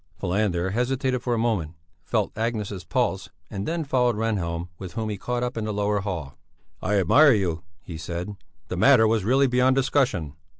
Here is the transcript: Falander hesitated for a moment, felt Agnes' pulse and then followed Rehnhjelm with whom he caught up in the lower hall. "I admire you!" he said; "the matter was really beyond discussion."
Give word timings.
Falander 0.19 0.71
hesitated 0.71 1.21
for 1.21 1.35
a 1.35 1.37
moment, 1.37 1.75
felt 2.05 2.35
Agnes' 2.35 2.83
pulse 2.83 3.29
and 3.51 3.67
then 3.67 3.83
followed 3.83 4.15
Rehnhjelm 4.15 4.69
with 4.79 4.93
whom 4.93 5.09
he 5.09 5.17
caught 5.19 5.43
up 5.43 5.55
in 5.57 5.65
the 5.65 5.71
lower 5.71 5.99
hall. 5.99 6.33
"I 6.81 6.95
admire 6.99 7.33
you!" 7.33 7.61
he 7.83 7.99
said; 7.99 8.35
"the 8.67 8.77
matter 8.77 9.07
was 9.07 9.23
really 9.23 9.45
beyond 9.45 9.75
discussion." 9.75 10.33